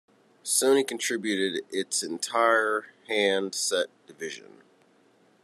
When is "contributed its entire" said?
0.87-2.91